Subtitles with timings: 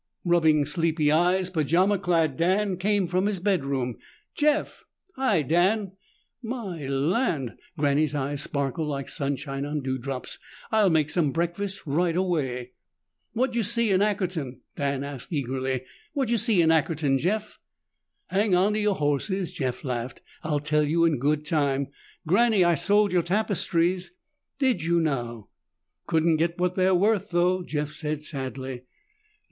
[0.25, 3.97] Rubbing sleepy eyes, pajama clad Dan came from his bedroom.
[4.33, 4.83] "Jeff!"
[5.15, 5.91] "Hi, Dan!"
[6.41, 10.39] "My land!" Granny's eyes sparkled like sunshine on dewdrops.
[10.71, 12.71] "I'll make some breakfast right away."
[13.33, 15.81] "What'd you see in Ackerton?" Dan asked eagerly.
[16.13, 17.59] "What'd you see in Ackerton, Jeff."
[18.31, 20.19] "Hang on to your horses!" Jeff laughed.
[20.41, 21.89] "I'll tell you in good time.
[22.25, 24.13] Granny, I sold your tapestries."
[24.57, 25.49] "Did you now?"
[26.07, 28.85] "Couldn't get what they're worth, though," Jeff said sadly.